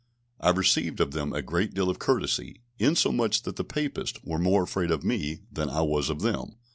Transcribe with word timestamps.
I 0.39 0.49
received 0.49 0.99
of 0.99 1.11
them 1.11 1.31
a 1.31 1.43
great 1.43 1.75
deal 1.75 1.87
of 1.87 1.99
courtesy, 1.99 2.55
insomuch 2.79 3.43
that 3.43 3.55
the 3.57 3.63
Papists 3.63 4.19
were 4.23 4.39
more 4.39 4.63
afraid 4.63 4.89
of 4.89 5.03
me 5.03 5.41
than 5.51 5.69
I 5.69 5.81
was 5.83 6.09
of 6.09 6.21
them. 6.21 6.55